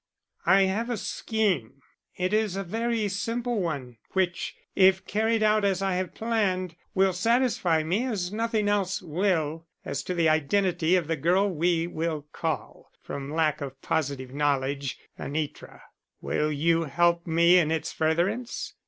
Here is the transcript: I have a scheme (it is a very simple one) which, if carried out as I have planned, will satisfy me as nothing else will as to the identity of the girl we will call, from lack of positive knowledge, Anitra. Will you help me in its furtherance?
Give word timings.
I 0.47 0.63
have 0.63 0.89
a 0.89 0.97
scheme 0.97 1.83
(it 2.17 2.33
is 2.33 2.55
a 2.55 2.63
very 2.63 3.07
simple 3.07 3.61
one) 3.61 3.97
which, 4.13 4.55
if 4.75 5.05
carried 5.05 5.43
out 5.43 5.63
as 5.63 5.83
I 5.83 5.93
have 5.93 6.15
planned, 6.15 6.75
will 6.95 7.13
satisfy 7.13 7.83
me 7.83 8.05
as 8.05 8.33
nothing 8.33 8.67
else 8.67 9.03
will 9.03 9.67
as 9.85 10.01
to 10.05 10.15
the 10.15 10.27
identity 10.27 10.95
of 10.95 11.05
the 11.07 11.15
girl 11.17 11.51
we 11.51 11.85
will 11.85 12.25
call, 12.33 12.89
from 13.03 13.31
lack 13.31 13.61
of 13.61 13.79
positive 13.83 14.33
knowledge, 14.33 14.97
Anitra. 15.19 15.81
Will 16.19 16.51
you 16.51 16.85
help 16.85 17.27
me 17.27 17.59
in 17.59 17.69
its 17.69 17.91
furtherance? 17.91 18.73